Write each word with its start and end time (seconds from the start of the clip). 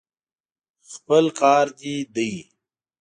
خپل 0.91 1.25
کار 1.39 1.65
دې 1.79 1.95
دی. 2.15 2.31